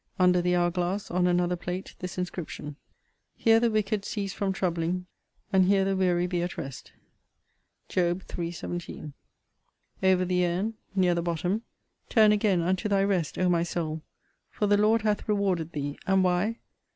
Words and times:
Under 0.17 0.41
the 0.41 0.55
hour 0.55 0.71
glass, 0.71 1.11
on 1.11 1.27
another 1.27 1.55
plate, 1.55 1.93
this 1.99 2.17
inscription: 2.17 2.75
HERE 3.35 3.59
the 3.59 3.69
wicked 3.69 4.03
cease 4.03 4.33
from 4.33 4.51
troubling: 4.51 5.05
and 5.53 5.65
HERE 5.65 5.85
the 5.85 5.95
weary 5.95 6.25
be 6.25 6.41
at 6.41 6.57
rest. 6.57 6.91
Job. 7.87 8.23
iii. 8.35 8.49
17. 8.51 9.13
Over 10.01 10.25
the 10.25 10.43
urn, 10.43 10.73
near 10.95 11.13
the 11.13 11.21
bottom: 11.21 11.61
Turn 12.09 12.31
again 12.31 12.61
unto 12.63 12.89
thy 12.89 13.03
rest, 13.03 13.37
O 13.37 13.47
my 13.47 13.61
soul! 13.61 14.01
for 14.49 14.65
the 14.65 14.75
Lord 14.75 15.03
hath 15.03 15.29
rewarded 15.29 15.73
thee: 15.73 15.99
And 16.07 16.23
why? 16.23 16.57